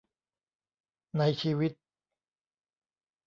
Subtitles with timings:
[1.17, 1.71] ในชีวิต